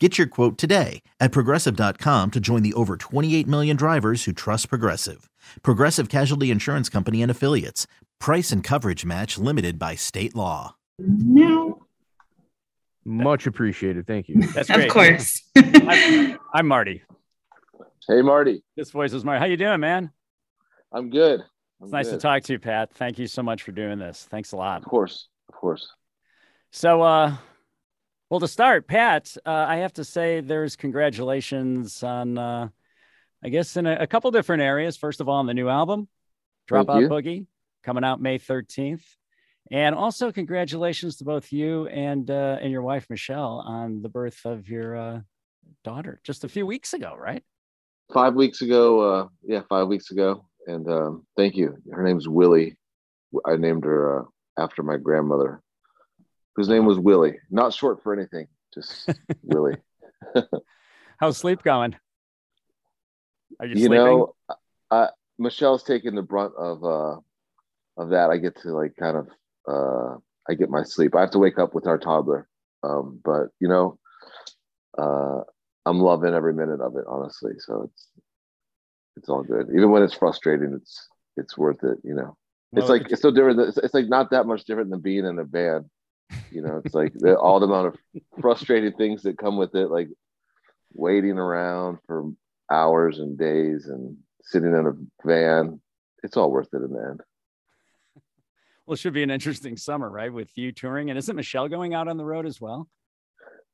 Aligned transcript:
Get 0.00 0.18
your 0.18 0.26
quote 0.26 0.58
today 0.58 1.02
at 1.20 1.30
progressive.com 1.30 2.32
to 2.32 2.40
join 2.40 2.62
the 2.64 2.72
over 2.74 2.96
28 2.96 3.46
million 3.46 3.76
drivers 3.76 4.24
who 4.24 4.32
trust 4.32 4.68
Progressive. 4.68 5.30
Progressive 5.62 6.08
Casualty 6.08 6.50
Insurance 6.50 6.88
Company 6.88 7.22
and 7.22 7.30
Affiliates. 7.30 7.86
Price 8.18 8.50
and 8.50 8.64
coverage 8.64 9.04
match 9.04 9.38
limited 9.38 9.78
by 9.78 9.94
state 9.94 10.34
law. 10.34 10.74
No. 10.98 11.80
Much 13.04 13.46
appreciated. 13.46 14.04
Thank 14.06 14.28
you. 14.28 14.42
That's 14.48 14.68
great. 14.72 14.86
Of 14.86 14.92
course. 14.92 15.42
I'm, 15.56 16.38
I'm 16.52 16.66
Marty. 16.66 17.02
Hey, 18.08 18.20
Marty. 18.20 18.64
This 18.76 18.90
voice 18.90 19.12
is 19.12 19.24
Marty. 19.24 19.38
How 19.38 19.46
you 19.46 19.56
doing, 19.56 19.78
man? 19.78 20.10
I'm 20.92 21.08
good. 21.08 21.40
I'm 21.40 21.84
It's 21.84 21.92
nice 21.92 22.08
to 22.08 22.18
talk 22.18 22.42
to 22.44 22.54
you, 22.54 22.58
Pat. 22.58 22.90
Thank 22.94 23.20
you 23.20 23.28
so 23.28 23.44
much 23.44 23.62
for 23.62 23.70
doing 23.70 24.00
this. 24.00 24.26
Thanks 24.28 24.50
a 24.52 24.56
lot. 24.56 24.82
Of 24.82 24.88
course. 24.88 25.28
Of 25.48 25.54
course. 25.54 25.88
So, 26.72 27.02
uh, 27.02 27.36
well, 28.34 28.40
to 28.40 28.48
start, 28.48 28.88
Pat, 28.88 29.36
uh, 29.46 29.48
I 29.48 29.76
have 29.76 29.92
to 29.92 30.02
say 30.02 30.40
there's 30.40 30.74
congratulations 30.74 32.02
on, 32.02 32.36
uh, 32.36 32.68
I 33.44 33.48
guess, 33.48 33.76
in 33.76 33.86
a, 33.86 33.98
a 34.00 34.06
couple 34.08 34.28
different 34.32 34.60
areas. 34.60 34.96
First 34.96 35.20
of 35.20 35.28
all, 35.28 35.36
on 35.36 35.46
the 35.46 35.54
new 35.54 35.68
album, 35.68 36.08
Dropout. 36.68 37.08
Boogie, 37.08 37.46
coming 37.84 38.02
out 38.02 38.20
May 38.20 38.40
13th. 38.40 39.04
And 39.70 39.94
also, 39.94 40.32
congratulations 40.32 41.18
to 41.18 41.24
both 41.24 41.52
you 41.52 41.86
and 41.86 42.28
uh, 42.28 42.58
and 42.60 42.72
your 42.72 42.82
wife 42.82 43.06
Michelle 43.08 43.62
on 43.64 44.02
the 44.02 44.08
birth 44.08 44.40
of 44.44 44.68
your 44.68 44.96
uh, 44.96 45.20
daughter 45.84 46.20
just 46.24 46.42
a 46.42 46.48
few 46.48 46.66
weeks 46.66 46.92
ago, 46.92 47.14
right? 47.16 47.44
Five 48.12 48.34
weeks 48.34 48.62
ago, 48.62 48.98
uh, 49.00 49.28
yeah, 49.44 49.60
five 49.68 49.86
weeks 49.86 50.10
ago. 50.10 50.44
And 50.66 50.88
um, 50.88 51.24
thank 51.36 51.54
you. 51.54 51.76
Her 51.92 52.02
name's 52.02 52.28
Willie. 52.28 52.76
I 53.46 53.54
named 53.54 53.84
her 53.84 54.22
uh, 54.22 54.24
after 54.58 54.82
my 54.82 54.96
grandmother, 54.96 55.62
whose 56.56 56.68
name 56.68 56.86
was 56.86 56.98
Willie. 56.98 57.38
Not 57.50 57.72
short 57.74 58.02
for 58.02 58.12
anything, 58.12 58.46
just 58.72 59.08
Willie. 59.42 59.76
How's 61.18 61.36
sleep 61.36 61.62
going? 61.62 61.96
Are 63.60 63.66
you, 63.66 63.72
You 63.74 63.86
sleeping? 63.86 63.96
know, 63.96 64.34
I, 64.90 65.08
Michelle's 65.38 65.82
taking 65.82 66.14
the 66.14 66.22
brunt 66.22 66.54
of 66.56 66.84
uh, 66.84 67.16
of 67.96 68.10
that. 68.10 68.30
I 68.30 68.38
get 68.38 68.60
to 68.62 68.72
like 68.72 68.96
kind 68.96 69.16
of 69.16 69.28
uh, 69.68 70.16
I 70.48 70.54
get 70.54 70.70
my 70.70 70.82
sleep. 70.82 71.14
I 71.14 71.20
have 71.20 71.30
to 71.30 71.38
wake 71.38 71.58
up 71.58 71.74
with 71.74 71.86
our 71.86 71.98
toddler, 71.98 72.48
um, 72.82 73.20
but 73.24 73.48
you 73.60 73.68
know, 73.68 73.98
uh, 74.98 75.40
I'm 75.86 76.00
loving 76.00 76.34
every 76.34 76.54
minute 76.54 76.80
of 76.80 76.96
it, 76.96 77.04
honestly. 77.08 77.52
So 77.58 77.82
it's 77.90 78.08
it's 79.16 79.28
all 79.28 79.42
good. 79.42 79.68
Even 79.70 79.90
when 79.90 80.02
it's 80.02 80.14
frustrating, 80.14 80.72
it's 80.74 81.08
it's 81.36 81.56
worth 81.56 81.82
it. 81.84 81.98
You 82.02 82.14
know, 82.14 82.36
it's 82.72 82.88
like 82.88 83.10
it's 83.10 83.22
so 83.22 83.30
different. 83.30 83.60
It's, 83.60 83.78
it's 83.78 83.94
like 83.94 84.08
not 84.08 84.30
that 84.30 84.46
much 84.46 84.64
different 84.64 84.90
than 84.90 85.00
being 85.00 85.24
in 85.24 85.38
a 85.38 85.44
band. 85.44 85.86
You 86.50 86.62
know, 86.62 86.80
it's 86.84 86.94
like 86.94 87.12
the, 87.14 87.36
all 87.36 87.60
the 87.60 87.66
amount 87.66 87.88
of 87.88 88.22
frustrating 88.40 88.92
things 88.92 89.22
that 89.22 89.38
come 89.38 89.56
with 89.56 89.74
it, 89.74 89.90
like 89.90 90.08
waiting 90.92 91.38
around 91.38 91.98
for 92.06 92.30
hours 92.70 93.18
and 93.18 93.38
days 93.38 93.86
and 93.86 94.16
sitting 94.42 94.72
in 94.72 94.86
a 94.86 95.26
van. 95.26 95.80
It's 96.22 96.36
all 96.36 96.50
worth 96.50 96.68
it 96.72 96.82
in 96.82 96.92
the 96.92 97.06
end. 97.10 97.20
Well, 98.86 98.94
it 98.94 98.98
should 98.98 99.14
be 99.14 99.22
an 99.22 99.30
interesting 99.30 99.76
summer, 99.76 100.10
right? 100.10 100.32
With 100.32 100.50
you 100.56 100.72
touring, 100.72 101.10
and 101.10 101.18
isn't 101.18 101.36
Michelle 101.36 101.68
going 101.68 101.94
out 101.94 102.08
on 102.08 102.16
the 102.16 102.24
road 102.24 102.46
as 102.46 102.60
well? 102.60 102.88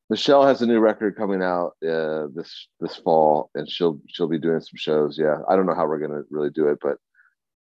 Michelle 0.08 0.44
has 0.44 0.60
a 0.62 0.66
new 0.66 0.80
record 0.80 1.16
coming 1.16 1.42
out 1.42 1.72
uh, 1.88 2.26
this 2.34 2.68
this 2.80 2.96
fall, 2.96 3.50
and 3.54 3.68
she'll 3.68 4.00
she'll 4.08 4.28
be 4.28 4.38
doing 4.38 4.60
some 4.60 4.76
shows. 4.76 5.18
Yeah, 5.18 5.38
I 5.48 5.56
don't 5.56 5.66
know 5.66 5.74
how 5.74 5.86
we're 5.86 5.98
gonna 5.98 6.22
really 6.30 6.50
do 6.50 6.68
it, 6.68 6.78
but 6.80 6.96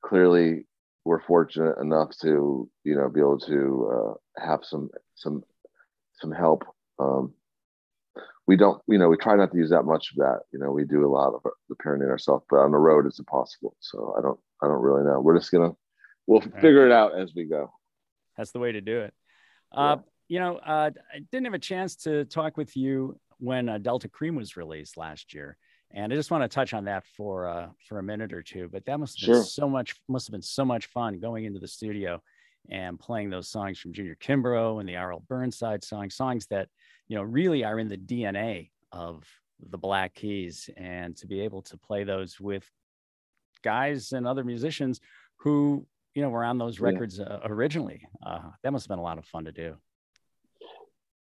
clearly 0.03 0.65
we're 1.05 1.21
fortunate 1.21 1.77
enough 1.79 2.09
to 2.21 2.69
you 2.83 2.95
know 2.95 3.07
be 3.09 3.19
able 3.19 3.39
to 3.39 3.91
uh, 3.93 4.43
have 4.45 4.59
some 4.63 4.89
some 5.15 5.43
some 6.19 6.31
help. 6.31 6.63
Um, 6.99 7.33
we 8.47 8.55
don't, 8.55 8.81
you 8.87 8.97
know, 8.97 9.09
we 9.09 9.17
try 9.17 9.35
not 9.35 9.51
to 9.51 9.57
use 9.57 9.71
that 9.71 9.83
much 9.83 10.11
of 10.11 10.17
that. 10.17 10.41
You 10.51 10.59
know, 10.59 10.71
we 10.71 10.85
do 10.85 11.05
a 11.05 11.09
lot 11.09 11.33
of 11.33 11.41
the 11.67 11.75
parenting 11.75 12.09
ourselves, 12.09 12.45
but 12.49 12.57
on 12.57 12.71
the 12.71 12.77
road 12.77 13.05
it's 13.05 13.19
impossible. 13.19 13.75
So 13.79 14.15
I 14.17 14.21
don't, 14.21 14.39
I 14.61 14.67
don't 14.67 14.81
really 14.81 15.03
know. 15.03 15.19
We're 15.19 15.37
just 15.37 15.51
gonna, 15.51 15.71
we'll 16.27 16.41
figure 16.41 16.85
it 16.85 16.91
out 16.91 17.19
as 17.19 17.33
we 17.35 17.45
go. 17.45 17.71
That's 18.37 18.51
the 18.51 18.59
way 18.59 18.71
to 18.71 18.81
do 18.81 19.01
it. 19.01 19.13
Uh, 19.71 19.97
you 20.27 20.39
know, 20.39 20.57
uh, 20.57 20.91
I 21.13 21.19
didn't 21.31 21.45
have 21.45 21.53
a 21.53 21.59
chance 21.59 21.95
to 21.97 22.25
talk 22.25 22.55
with 22.55 22.77
you 22.77 23.19
when 23.39 23.67
uh, 23.67 23.77
Delta 23.77 24.07
Cream 24.07 24.35
was 24.35 24.55
released 24.55 24.95
last 24.95 25.33
year, 25.33 25.57
and 25.95 26.11
I 26.11 26.15
just 26.15 26.29
want 26.29 26.43
to 26.43 26.53
touch 26.53 26.73
on 26.73 26.85
that 26.85 27.05
for 27.17 27.47
uh, 27.47 27.69
for 27.87 27.97
a 27.99 28.03
minute 28.03 28.33
or 28.33 28.43
two. 28.43 28.69
But 28.71 28.85
that 28.85 28.99
must 28.99 29.19
have 29.21 29.27
been 29.27 29.35
so 29.43 29.69
much 29.69 29.95
must 30.07 30.27
have 30.27 30.33
been 30.33 30.41
so 30.41 30.65
much 30.65 30.85
fun 30.87 31.19
going 31.19 31.45
into 31.45 31.59
the 31.59 31.67
studio 31.67 32.21
and 32.69 32.99
playing 32.99 33.29
those 33.29 33.47
songs 33.47 33.79
from 33.79 33.93
Junior 33.93 34.15
Kimbrough 34.15 34.79
and 34.79 34.89
the 34.89 34.97
R.L. 34.97 35.23
Burnside 35.27 35.83
songs, 35.83 36.15
songs 36.15 36.45
that 36.47 36.67
you 37.07 37.15
know 37.15 37.23
really 37.23 37.63
are 37.63 37.79
in 37.79 37.87
the 37.87 37.97
DNA 37.97 38.69
of 38.91 39.23
the 39.69 39.77
Black 39.77 40.13
Keys, 40.13 40.69
and 40.75 41.15
to 41.17 41.27
be 41.27 41.39
able 41.41 41.61
to 41.63 41.77
play 41.77 42.03
those 42.03 42.39
with 42.39 42.69
guys 43.63 44.11
and 44.11 44.27
other 44.27 44.43
musicians 44.43 44.99
who 45.37 45.87
you 46.13 46.21
know 46.21 46.29
were 46.29 46.43
on 46.43 46.57
those 46.57 46.77
Yeah. 46.79 46.87
records 46.87 47.19
uh, 47.19 47.39
originally. 47.45 48.05
Uh, 48.25 48.41
that 48.63 48.71
must 48.71 48.85
have 48.85 48.89
been 48.89 48.99
a 48.99 49.03
lot 49.03 49.17
of 49.17 49.25
fun 49.25 49.45
to 49.45 49.51
do. 49.51 49.75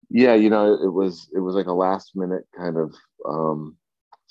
yeah 0.09 0.35
you 0.35 0.50
know 0.50 0.73
it 0.73 0.91
was 0.91 1.29
it 1.34 1.40
was 1.40 1.56
like 1.56 1.66
a 1.68 1.72
last 1.73 2.12
minute 2.16 2.44
kind 2.57 2.78
of 2.78 2.94
um 3.28 3.78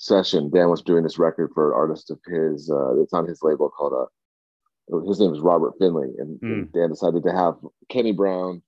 session 0.03 0.49
dan 0.49 0.69
was 0.69 0.81
doing 0.81 1.03
this 1.03 1.17
record 1.17 1.49
for 1.53 1.71
an 1.71 1.77
artist 1.77 2.11
of 2.11 2.19
his 2.27 2.69
uh 2.69 3.01
it's 3.01 3.13
on 3.13 3.25
his 3.25 3.41
label 3.41 3.69
called 3.69 3.93
uh 3.93 4.99
his 5.07 5.19
name 5.19 5.33
is 5.33 5.39
robert 5.39 5.73
finley 5.79 6.09
and, 6.17 6.39
and 6.41 6.73
dan 6.73 6.89
decided 6.89 7.23
to 7.23 7.31
have 7.31 7.55
kenny 7.89 8.11
brown 8.11 8.61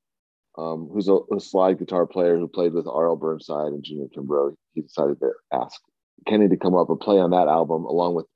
um 0.58 0.90
who's 0.94 1.10
a, 1.10 1.18
a 1.36 1.40
slide 1.40 1.78
guitar 1.78 2.06
player 2.06 2.38
who 2.38 2.48
played 2.48 2.74
with 2.74 2.86
rl 2.86 3.18
burnside 3.18 3.74
and 3.74 3.84
junior 3.84 4.08
kimbrough. 4.16 4.56
He 4.74 4.82
decided 4.82 5.20
to 5.20 5.32
ask 5.52 5.82
kenny 6.26 6.48
to 6.48 6.56
come 6.56 6.74
up 6.74 6.90
and 6.90 7.00
play 7.02 7.20
on 7.20 7.32
that 7.32 7.50
album 7.50 7.84
along 7.84 8.16
with 8.16 8.28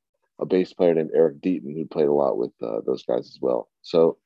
a 0.42 0.46
bass 0.46 0.74
player 0.74 0.94
named 0.94 1.12
eric 1.16 1.40
deaton 1.40 1.74
who 1.74 1.86
played 1.86 2.08
a 2.08 2.14
lot 2.14 2.38
with 2.38 2.52
uh, 2.62 2.82
those 2.86 3.04
guys 3.04 3.28
as 3.28 3.38
well. 3.42 3.70
So 3.82 4.18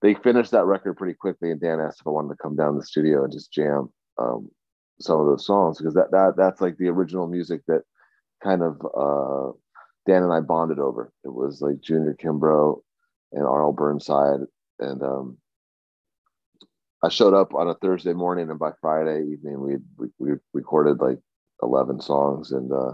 they 0.00 0.14
finished 0.14 0.50
that 0.52 0.66
record 0.66 0.94
pretty 0.96 1.14
quickly, 1.14 1.50
and 1.50 1.60
Dan 1.60 1.80
asked 1.80 2.00
if 2.00 2.06
I 2.06 2.10
wanted 2.10 2.28
to 2.28 2.42
come 2.42 2.56
down 2.56 2.72
to 2.72 2.80
the 2.80 2.86
studio 2.86 3.24
and 3.24 3.32
just 3.32 3.52
jam 3.52 3.90
um, 4.18 4.50
some 5.00 5.20
of 5.20 5.26
those 5.26 5.46
songs 5.46 5.78
because 5.78 5.94
that 5.94 6.10
that 6.10 6.34
that's 6.36 6.60
like 6.60 6.76
the 6.78 6.88
original 6.88 7.26
music 7.26 7.62
that 7.68 7.82
kind 8.44 8.62
of 8.62 8.80
uh, 8.96 9.52
Dan 10.06 10.22
and 10.22 10.32
I 10.32 10.40
bonded 10.40 10.78
over. 10.78 11.12
It 11.24 11.32
was 11.32 11.60
like 11.60 11.80
Junior 11.80 12.16
Kimbrough 12.22 12.80
and 13.32 13.44
R.L. 13.44 13.72
Burnside, 13.72 14.40
and 14.78 15.02
um, 15.02 15.38
I 17.02 17.08
showed 17.08 17.34
up 17.34 17.54
on 17.54 17.68
a 17.68 17.74
Thursday 17.74 18.12
morning, 18.12 18.50
and 18.50 18.58
by 18.58 18.72
Friday 18.80 19.24
evening 19.32 19.60
we 19.60 19.76
we, 19.96 20.08
we 20.18 20.36
recorded 20.52 21.00
like 21.00 21.18
eleven 21.62 22.00
songs, 22.00 22.52
and 22.52 22.70
uh, 22.70 22.92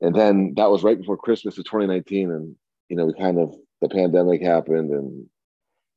and 0.00 0.14
then 0.14 0.54
that 0.56 0.70
was 0.70 0.84
right 0.84 0.98
before 0.98 1.16
Christmas 1.16 1.58
of 1.58 1.64
2019, 1.64 2.30
and 2.30 2.54
you 2.88 2.96
know 2.96 3.06
we 3.06 3.14
kind 3.14 3.38
of 3.38 3.54
the 3.80 3.88
pandemic 3.88 4.40
happened 4.40 4.90
and 4.90 5.26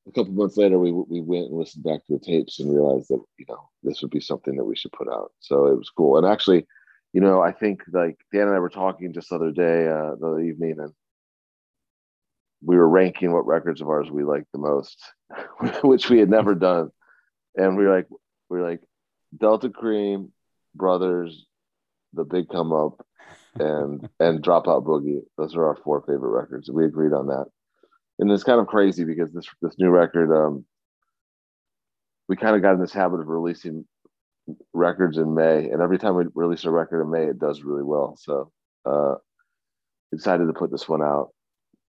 a 0.08 0.12
couple 0.12 0.34
months 0.34 0.58
later 0.58 0.80
we 0.80 0.92
we 0.92 1.22
went 1.22 1.48
and 1.48 1.58
listened 1.58 1.84
back 1.84 2.06
to 2.06 2.14
the 2.14 2.20
tapes 2.20 2.60
and 2.60 2.74
realized 2.74 3.10
that 3.10 3.22
you 3.38 3.46
know 3.48 3.70
this 3.84 4.02
would 4.02 4.12
be 4.12 4.20
something 4.20 4.56
that 4.56 4.66
we 4.66 4.76
should 4.76 4.92
put 4.92 5.08
out. 5.08 5.32
So 5.40 5.68
it 5.68 5.78
was 5.78 5.90
cool. 5.90 6.18
And 6.18 6.26
actually 6.26 6.66
you 7.14 7.22
know 7.22 7.42
i 7.42 7.52
think 7.52 7.82
like 7.92 8.18
dan 8.32 8.48
and 8.48 8.56
i 8.56 8.60
were 8.60 8.70
talking 8.70 9.14
just 9.14 9.30
the 9.30 9.36
other 9.36 9.52
day 9.52 9.88
uh 9.88 10.16
the 10.20 10.28
other 10.28 10.40
evening 10.42 10.76
and 10.80 10.92
we 12.64 12.76
were 12.76 12.90
ranking 12.90 13.32
what 13.32 13.46
records 13.46 13.82
of 13.82 13.88
ours 13.88 14.10
we 14.10 14.24
liked 14.24 14.52
the 14.52 14.60
most 14.60 15.00
which 15.84 16.10
we 16.10 16.20
had 16.20 16.30
never 16.30 16.56
done 16.56 16.90
and 17.56 17.78
we 17.78 17.86
were 17.86 17.96
like 17.96 18.08
we 18.50 18.60
were 18.60 18.70
like 18.70 18.82
delta 19.38 19.70
cream 19.70 20.32
Brothers, 20.78 21.46
The 22.14 22.24
Big 22.24 22.50
Come 22.50 22.72
Up, 22.72 23.06
and 23.60 24.08
and 24.20 24.44
Dropout 24.44 24.86
Boogie. 24.86 25.22
Those 25.38 25.56
are 25.56 25.66
our 25.66 25.78
four 25.84 26.02
favorite 26.02 26.40
records. 26.40 26.70
We 26.70 26.86
agreed 26.86 27.14
on 27.14 27.28
that, 27.28 27.46
and 28.20 28.32
it's 28.32 28.44
kind 28.44 28.62
of 28.62 28.68
crazy 28.68 29.04
because 29.04 29.34
this 29.34 29.48
this 29.62 29.78
new 29.80 29.90
record, 29.90 30.32
um, 30.32 30.66
we 32.30 32.36
kind 32.36 32.56
of 32.56 32.62
got 32.62 32.76
in 32.76 32.80
this 32.80 32.94
habit 32.94 33.20
of 33.20 33.28
releasing 33.28 33.86
records 34.74 35.18
in 35.18 35.34
May, 35.34 35.70
and 35.70 35.82
every 35.82 35.98
time 35.98 36.16
we 36.16 36.26
release 36.34 36.66
a 36.66 36.72
record 36.72 37.02
in 37.02 37.10
May, 37.10 37.26
it 37.26 37.40
does 37.40 37.64
really 37.64 37.84
well. 37.84 38.18
So, 38.20 38.52
uh, 38.86 39.16
decided 40.12 40.48
to 40.48 40.54
put 40.54 40.72
this 40.72 40.88
one 40.88 41.02
out 41.02 41.30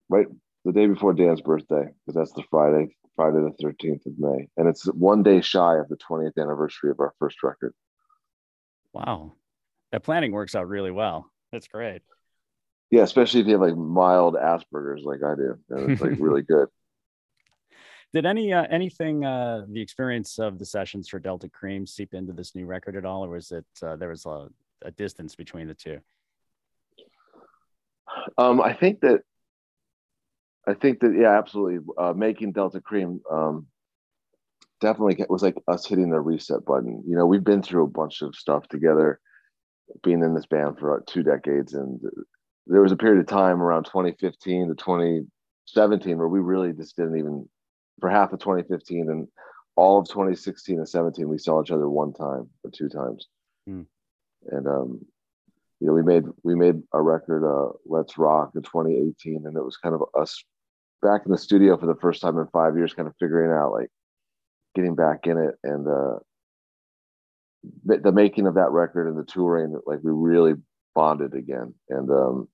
right 0.10 0.26
the 0.66 0.72
day 0.72 0.88
before 0.88 1.14
Dan's 1.14 1.42
birthday 1.42 1.86
because 2.06 2.16
that's 2.16 2.34
the 2.34 2.44
Friday, 2.50 2.96
Friday 3.16 3.38
the 3.38 3.54
thirteenth 3.62 4.06
of 4.06 4.14
May, 4.18 4.48
and 4.58 4.68
it's 4.68 4.86
one 4.86 5.24
day 5.24 5.42
shy 5.42 5.78
of 5.78 5.88
the 5.90 5.98
twentieth 5.98 6.38
anniversary 6.38 6.92
of 6.92 7.00
our 7.00 7.14
first 7.20 7.42
record. 7.44 7.74
Wow, 8.94 9.34
that 9.92 10.04
planning 10.04 10.32
works 10.32 10.56
out 10.56 10.68
really 10.68 10.92
well. 10.92 11.32
That's 11.52 11.68
great. 11.68 12.02
Yeah, 12.92 13.04
especially 13.04 13.42
if 13.42 13.48
you 13.48 13.54
have 13.54 13.62
like 13.62 13.78
mild 13.78 14.36
Asperger's 14.36 15.04
like 15.04 15.24
I 15.24 15.36
do, 15.36 15.58
and 15.70 15.92
it's 15.92 16.02
like 16.02 16.20
really 16.20 16.42
good. 16.48 16.68
Did 18.12 18.26
any 18.26 18.52
uh, 18.52 18.66
anything 18.72 19.24
uh, 19.24 19.66
the 19.70 19.82
experience 19.82 20.40
of 20.40 20.58
the 20.58 20.66
sessions 20.66 21.08
for 21.08 21.20
Delta 21.20 21.48
Cream 21.48 21.86
seep 21.86 22.14
into 22.16 22.34
this 22.34 22.56
new 22.56 22.66
record 22.66 22.96
at 22.96 23.06
all, 23.06 23.24
or 23.24 23.30
was 23.30 23.52
it 23.52 23.66
uh, 23.84 23.96
there 23.98 24.10
was 24.10 24.26
a, 24.26 24.50
a, 24.82 24.90
distance 24.92 25.36
between 25.36 25.68
the 25.68 25.76
two? 25.76 26.00
Um, 28.38 28.62
I 28.62 28.74
think 28.74 29.02
that 29.02 29.22
I 30.68 30.74
think 30.74 31.02
that 31.02 31.16
yeah, 31.16 31.38
absolutely. 31.38 31.86
Uh, 32.00 32.14
making 32.14 32.54
Delta 32.54 32.82
Cream 32.82 33.22
um, 33.32 33.68
definitely 34.82 35.24
was 35.30 35.44
like 35.44 35.58
us 35.68 35.86
hitting 35.86 36.10
the 36.10 36.20
reset 36.20 36.66
button. 36.66 37.04
You 37.08 37.16
know, 37.16 37.28
we've 37.28 37.44
been 37.44 37.62
through 37.62 37.84
a 37.84 37.90
bunch 37.90 38.24
of 38.24 38.34
stuff 38.34 38.68
together, 38.70 39.20
being 40.04 40.24
in 40.24 40.34
this 40.34 40.48
band 40.48 40.80
for 40.80 41.04
two 41.08 41.22
decades, 41.22 41.76
and 41.76 42.00
there 42.66 42.82
was 42.82 42.92
a 42.92 42.98
period 42.98 43.20
of 43.20 43.28
time 43.28 43.62
around 43.62 43.84
2015 43.84 44.70
to 44.70 44.74
2017 44.74 46.18
where 46.18 46.28
we 46.28 46.40
really 46.40 46.74
just 46.74 46.96
didn't 46.96 47.20
even 47.20 47.48
for 48.00 48.10
half 48.10 48.34
of 48.34 48.40
2015 48.40 49.10
and 49.10 49.28
all 49.76 50.00
of 50.00 50.08
2016 50.08 50.78
and 50.78 50.90
17 50.90 51.28
we 51.28 51.38
saw 51.38 51.62
each 51.62 51.72
other 51.72 51.90
one 51.90 52.14
time 52.14 52.50
or 52.64 52.72
two 52.72 52.90
times 52.90 53.28
mm. 53.70 53.86
and 54.50 54.68
um 54.68 55.06
you 55.80 55.88
know 55.88 55.94
we 55.94 56.04
made 56.04 56.26
we 56.44 56.56
made 56.56 56.82
a 56.94 57.02
record 57.02 57.46
uh 57.46 57.72
let's 57.86 58.18
rock 58.18 58.52
in 58.56 58.62
2018 58.62 59.44
and 59.46 59.56
it 59.56 59.64
was 59.64 59.78
kind 59.78 59.96
of 59.96 60.04
us 60.20 60.44
back 61.02 61.22
in 61.26 61.32
the 61.32 61.38
studio 61.38 61.78
for 61.78 61.86
the 61.86 62.00
first 62.02 62.22
time 62.22 62.38
in 62.38 62.48
five 62.48 62.76
years 62.76 62.94
kind 62.94 63.08
of 63.08 63.16
figuring 63.20 63.52
out 63.52 63.72
like 63.72 63.90
getting 64.76 64.96
back 64.96 65.26
in 65.26 65.38
it 65.38 65.56
and 65.64 65.88
uh 65.88 66.20
the 67.86 68.12
making 68.12 68.48
of 68.48 68.56
that 68.56 68.72
record 68.72 69.08
and 69.08 69.18
the 69.18 69.24
touring 69.24 69.78
like 69.86 70.00
we 70.02 70.12
really 70.12 70.54
bonded 70.96 71.34
again 71.34 71.74
and 71.90 72.10
um 72.10 72.48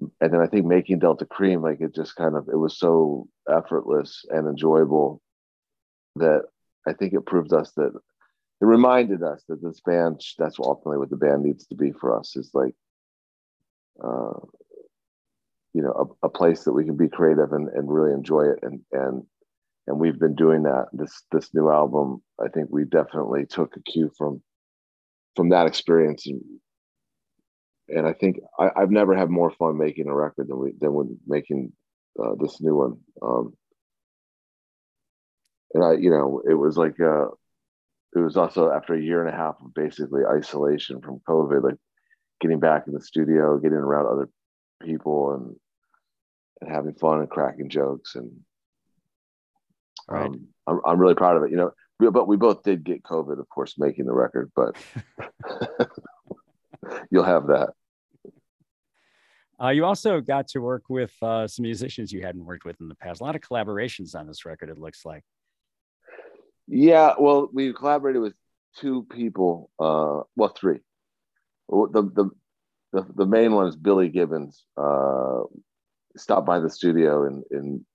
and 0.00 0.32
then 0.32 0.40
I 0.40 0.46
think 0.46 0.66
making 0.66 1.00
Delta 1.00 1.26
Cream, 1.26 1.62
like 1.62 1.80
it 1.80 1.94
just 1.94 2.14
kind 2.16 2.36
of 2.36 2.48
it 2.48 2.56
was 2.56 2.78
so 2.78 3.28
effortless 3.48 4.24
and 4.28 4.46
enjoyable 4.46 5.20
that 6.16 6.42
I 6.86 6.92
think 6.92 7.12
it 7.12 7.26
proved 7.26 7.52
us 7.52 7.72
that 7.72 7.92
it 8.60 8.64
reminded 8.64 9.22
us 9.22 9.42
that 9.48 9.62
this 9.62 9.80
band 9.80 10.20
that's 10.38 10.58
ultimately 10.58 10.98
what 10.98 11.10
the 11.10 11.16
band 11.16 11.42
needs 11.42 11.66
to 11.66 11.74
be 11.74 11.92
for 11.92 12.18
us 12.18 12.36
is 12.36 12.50
like 12.54 12.74
uh 14.02 14.38
you 15.74 15.82
know 15.82 16.16
a, 16.22 16.26
a 16.26 16.30
place 16.30 16.64
that 16.64 16.72
we 16.72 16.84
can 16.84 16.96
be 16.96 17.08
creative 17.08 17.52
and, 17.52 17.68
and 17.68 17.90
really 17.90 18.12
enjoy 18.12 18.42
it. 18.42 18.60
And 18.62 18.80
and 18.92 19.24
and 19.86 19.98
we've 19.98 20.18
been 20.18 20.34
doing 20.34 20.62
that. 20.64 20.86
This 20.92 21.22
this 21.32 21.52
new 21.54 21.70
album 21.70 22.22
I 22.40 22.48
think 22.48 22.68
we 22.70 22.84
definitely 22.84 23.46
took 23.46 23.76
a 23.76 23.82
cue 23.82 24.12
from 24.16 24.42
from 25.34 25.48
that 25.50 25.66
experience 25.66 26.26
and 26.26 26.40
and 27.88 28.06
I 28.06 28.12
think 28.12 28.40
I, 28.58 28.70
have 28.76 28.90
never 28.90 29.16
had 29.16 29.30
more 29.30 29.50
fun 29.50 29.78
making 29.78 30.08
a 30.08 30.14
record 30.14 30.48
than 30.48 30.58
we 30.58 30.72
than 30.78 30.92
when 30.92 31.18
making 31.26 31.72
uh, 32.22 32.34
this 32.38 32.60
new 32.60 32.76
one. 32.76 32.98
Um, 33.22 33.54
and 35.74 35.84
I, 35.84 35.92
you 35.94 36.10
know, 36.10 36.42
it 36.48 36.54
was 36.54 36.76
like 36.76 37.00
uh, 37.00 37.28
it 38.14 38.20
was 38.20 38.36
also 38.36 38.70
after 38.70 38.94
a 38.94 39.00
year 39.00 39.24
and 39.24 39.32
a 39.32 39.36
half 39.36 39.56
of 39.62 39.74
basically 39.74 40.22
isolation 40.24 41.00
from 41.00 41.20
COVID, 41.28 41.62
like 41.62 41.78
getting 42.40 42.60
back 42.60 42.84
in 42.86 42.94
the 42.94 43.00
studio, 43.00 43.58
getting 43.58 43.78
around 43.78 44.06
other 44.06 44.28
people, 44.82 45.34
and 45.34 45.56
and 46.60 46.70
having 46.70 46.94
fun 46.94 47.20
and 47.20 47.30
cracking 47.30 47.68
jokes, 47.68 48.14
and 48.16 48.30
right. 50.08 50.26
um, 50.26 50.48
I'm 50.66 50.80
I'm 50.84 50.98
really 50.98 51.14
proud 51.14 51.36
of 51.36 51.44
it. 51.44 51.50
You 51.50 51.56
know, 51.56 51.72
but 52.10 52.28
we 52.28 52.36
both 52.36 52.62
did 52.62 52.84
get 52.84 53.02
COVID, 53.02 53.38
of 53.38 53.48
course, 53.48 53.74
making 53.78 54.06
the 54.06 54.14
record, 54.14 54.50
but. 54.54 54.76
you'll 57.10 57.24
have 57.24 57.48
that. 57.48 57.70
Uh, 59.62 59.68
you 59.68 59.84
also 59.84 60.20
got 60.20 60.48
to 60.48 60.60
work 60.60 60.84
with 60.88 61.12
uh, 61.22 61.46
some 61.48 61.64
musicians 61.64 62.12
you 62.12 62.22
hadn't 62.22 62.44
worked 62.44 62.64
with 62.64 62.80
in 62.80 62.88
the 62.88 62.94
past. 62.94 63.20
A 63.20 63.24
lot 63.24 63.34
of 63.34 63.40
collaborations 63.40 64.14
on 64.14 64.26
this 64.26 64.44
record, 64.44 64.70
it 64.70 64.78
looks 64.78 65.04
like. 65.04 65.24
Yeah, 66.68 67.14
well, 67.18 67.48
we 67.52 67.72
collaborated 67.72 68.22
with 68.22 68.34
two 68.76 69.06
people. 69.10 69.70
Uh, 69.78 70.22
well, 70.36 70.50
three. 70.50 70.80
The, 71.68 72.10
the 72.14 72.30
the 72.92 73.06
the 73.14 73.26
main 73.26 73.52
one 73.52 73.66
is 73.66 73.76
Billy 73.76 74.08
Gibbons. 74.08 74.64
Uh, 74.76 75.42
stopped 76.16 76.46
by 76.46 76.58
the 76.58 76.70
studio 76.70 77.26
in 77.26 77.42
in 77.50 77.86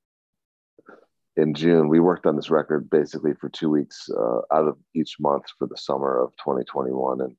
in 1.36 1.54
June. 1.54 1.88
We 1.88 2.00
worked 2.00 2.26
on 2.26 2.36
this 2.36 2.50
record 2.50 2.90
basically 2.90 3.34
for 3.34 3.50
two 3.50 3.70
weeks 3.70 4.10
uh, 4.10 4.40
out 4.52 4.68
of 4.68 4.78
each 4.96 5.16
month 5.20 5.46
for 5.58 5.68
the 5.68 5.78
summer 5.78 6.20
of 6.22 6.32
2021, 6.38 7.22
and 7.22 7.36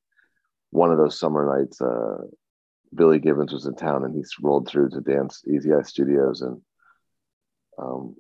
one 0.71 0.91
of 0.91 0.99
those 0.99 1.19
summer 1.19 1.59
nights, 1.59 1.81
uh, 1.81 2.19
Billy 2.95 3.19
Gibbons 3.19 3.53
was 3.53 3.67
in 3.67 3.75
town 3.75 4.05
and 4.05 4.15
he 4.15 4.23
rolled 4.43 4.69
through 4.69 4.91
to 4.91 5.01
Dan's 5.01 5.43
Easy 5.47 5.73
Eye 5.73 5.83
Studios 5.83 6.43
and 6.43 6.61
um, 7.79 8.17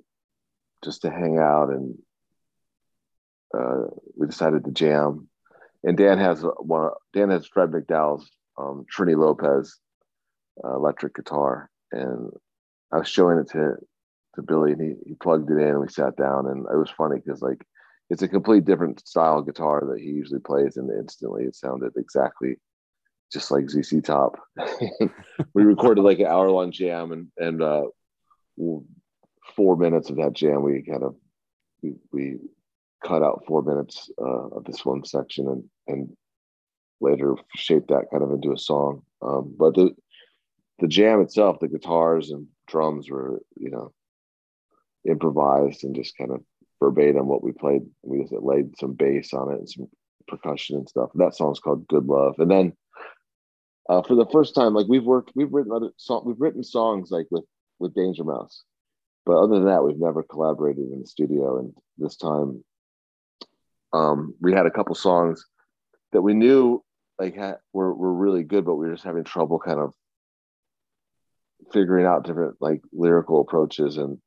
just 0.85 1.03
to 1.03 1.11
hang 1.11 1.38
out. 1.38 1.71
And 1.71 1.99
uh, 3.56 3.88
we 4.17 4.26
decided 4.26 4.65
to 4.65 4.73
jam. 4.73 5.29
And 5.82 5.97
Dan 5.97 6.19
has 6.19 6.43
one. 6.59 6.91
Dan 7.12 7.31
has 7.31 7.47
Fred 7.47 7.71
McDowell's 7.71 8.31
um, 8.59 8.87
Trini 8.93 9.17
Lopez 9.17 9.79
uh, 10.62 10.75
electric 10.75 11.15
guitar, 11.15 11.71
and 11.93 12.31
I 12.91 12.99
was 12.99 13.09
showing 13.09 13.38
it 13.38 13.50
to 13.50 13.75
to 14.37 14.43
Billy, 14.43 14.73
and 14.73 14.81
he, 14.81 14.94
he 15.11 15.15
plugged 15.15 15.50
it 15.50 15.59
in, 15.59 15.69
and 15.69 15.81
we 15.81 15.88
sat 15.88 16.17
down, 16.17 16.47
and 16.47 16.67
it 16.73 16.76
was 16.76 16.91
funny 16.91 17.17
because 17.17 17.43
like 17.43 17.65
it's 18.09 18.23
a 18.23 18.29
complete 18.29 18.65
different 18.65 19.06
style 19.06 19.43
guitar 19.43 19.82
that 19.91 20.00
he 20.00 20.06
usually 20.06 20.41
plays, 20.41 20.79
and 20.79 20.91
instantly 20.91 21.44
it 21.44 21.55
sounded 21.55 21.93
exactly 21.97 22.56
just 23.35 23.51
like 23.51 23.69
ZZ 23.69 24.00
Top. 24.03 24.38
we 25.55 25.64
recorded 25.64 26.03
like 26.03 26.21
an 26.21 26.26
hour 26.26 26.50
long 26.50 26.71
jam, 26.71 27.12
and 27.12 27.29
and 27.37 27.61
uh, 27.61 27.83
four 29.57 29.76
minutes 29.76 30.09
of 30.09 30.17
that 30.17 30.33
jam, 30.33 30.62
we 30.62 30.83
kind 30.83 31.03
of 31.03 31.17
we, 31.83 31.95
we 32.12 32.38
cut 33.05 33.23
out 33.23 33.45
four 33.47 33.62
minutes 33.62 34.11
uh, 34.19 34.49
of 34.49 34.64
this 34.64 34.87
one 34.87 35.05
section, 35.05 35.49
and 35.49 35.64
and 35.88 36.17
later 37.00 37.35
shaped 37.57 37.88
that 37.88 38.07
kind 38.11 38.23
of 38.23 38.31
into 38.31 38.53
a 38.53 38.59
song. 38.59 39.03
Um, 39.21 39.55
but 39.59 39.75
the 39.75 39.95
the 40.79 40.88
jam 40.88 41.21
itself, 41.21 41.59
the 41.61 41.69
guitars 41.69 42.31
and 42.31 42.47
drums 42.69 43.11
were 43.11 43.43
you 43.57 43.71
know 43.71 43.93
improvised 45.07 45.85
and 45.85 45.95
just 45.95 46.17
kind 46.17 46.31
of 46.31 46.41
verbatim 46.81 47.26
what 47.26 47.43
we 47.43 47.50
played. 47.50 47.83
We 48.03 48.23
just 48.23 48.33
laid 48.33 48.79
some 48.79 48.93
bass 48.95 49.35
on 49.35 49.53
it 49.53 49.59
and 49.59 49.69
some 49.69 49.88
percussion 50.29 50.76
and 50.76 50.88
stuff. 50.88 51.11
That 51.17 51.35
song's 51.35 51.59
called 51.59 51.88
"Good 51.88 52.07
Love." 52.07 52.37
And 52.38 52.50
then 52.50 52.75
uh, 53.88 54.03
for 54.03 54.14
the 54.14 54.26
first 54.26 54.55
time, 54.55 54.75
like 54.75 54.87
we've 54.88 55.05
worked, 55.05 55.33
we've 55.35 55.53
written 55.53 55.73
other 55.73 55.91
song, 55.97 56.23
we've 56.25 56.41
written 56.41 56.62
songs 56.62 57.11
like 57.11 57.26
with 57.31 57.45
with 57.79 57.95
Danger 57.95 58.25
Mouse, 58.25 58.62
but 59.26 59.37
other 59.37 59.55
than 59.55 59.67
that, 59.67 59.85
we've 59.85 59.99
never 59.99 60.23
collaborated 60.23 60.91
in 60.91 61.00
the 61.00 61.07
studio. 61.07 61.59
And 61.59 61.75
this 61.99 62.17
time, 62.17 62.64
um, 63.93 64.35
we 64.41 64.53
had 64.53 64.67
a 64.67 64.71
couple 64.71 64.95
songs 64.95 65.45
that 66.12 66.23
we 66.23 66.35
knew 66.35 66.83
like 67.19 67.37
had, 67.37 67.57
were 67.73 67.95
were 67.95 68.14
really 68.14 68.43
good, 68.43 68.64
but 68.64 68.76
we 68.76 68.87
were 68.87 68.95
just 68.95 69.05
having 69.05 69.25
trouble 69.25 69.59
kind 69.59 69.81
of 69.81 69.93
figuring 71.73 72.07
out 72.07 72.25
different 72.25 72.57
like 72.61 72.83
lyrical 72.93 73.41
approaches 73.41 73.97
and 73.97 74.19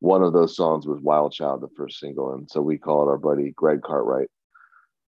one 0.00 0.22
of 0.22 0.32
those 0.32 0.56
songs 0.56 0.86
was 0.86 1.00
Wild 1.00 1.32
Child, 1.32 1.60
the 1.60 1.68
first 1.76 2.00
single. 2.00 2.32
And 2.32 2.50
so 2.50 2.60
we 2.60 2.78
called 2.78 3.08
our 3.08 3.18
buddy 3.18 3.52
Greg 3.54 3.82
Cartwright, 3.82 4.30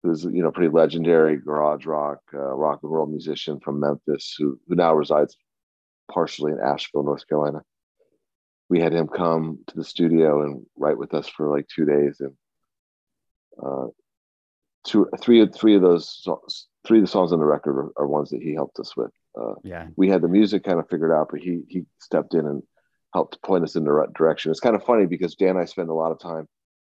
who's, 0.03 0.24
you 0.24 0.41
know, 0.41 0.51
pretty 0.51 0.72
legendary 0.74 1.38
garage 1.38 1.86
rock, 1.86 2.20
uh, 2.34 2.38
rock 2.38 2.79
and 2.84 2.91
roll 2.91 3.05
musician 3.05 3.60
from 3.60 3.79
Memphis, 3.79 4.36
who, 4.38 4.60
who 4.67 4.75
now 4.75 4.93
resides 4.93 5.38
partially 6.12 6.51
in 6.51 6.60
Asheville, 6.60 7.03
North 7.03 7.27
Carolina. 7.27 7.62
We 8.70 8.79
had 8.79 8.93
him 8.93 9.08
come 9.08 9.60
to 9.67 9.75
the 9.75 9.84
studio 9.84 10.43
and 10.43 10.65
write 10.77 10.98
with 10.98 11.13
us 11.13 11.27
for 11.27 11.55
like 11.55 11.67
two 11.67 11.86
days. 11.86 12.20
And 12.20 12.34
uh, 13.62 13.88
two, 14.86 15.08
three, 15.20 15.46
three 15.48 15.75
of 15.75 15.81
those 15.81 16.10
songs, 16.10 16.67
three 16.86 17.00
of 17.00 17.03
the 17.03 17.12
songs 17.12 17.31
on 17.31 17.39
the 17.39 17.46
record 17.46 17.77
are, 17.77 18.03
are 18.03 18.08
ones 18.08 18.29
that 18.29 18.41
he 18.41 18.53
helped 18.53 18.79
us 18.79 18.96
with. 18.96 19.12
Uh, 19.39 19.53
yeah. 19.63 19.88
We 19.96 20.10
had 20.10 20.22
the 20.22 20.27
music 20.27 20.63
kind 20.63 20.79
of 20.79 20.89
figured 20.89 21.12
out, 21.12 21.27
but 21.31 21.41
he, 21.41 21.62
he 21.67 21.84
stepped 22.00 22.34
in 22.34 22.46
and 22.46 22.63
helped 23.13 23.41
point 23.41 23.63
us 23.63 23.75
in 23.75 23.84
the 23.84 23.91
right 23.91 24.12
direction. 24.13 24.51
It's 24.51 24.60
kind 24.60 24.75
of 24.75 24.84
funny 24.84 25.05
because 25.05 25.36
Dan 25.36 25.50
and 25.50 25.60
I 25.60 25.65
spend 25.65 25.89
a 25.89 25.93
lot 25.93 26.12
of 26.12 26.20
time 26.20 26.48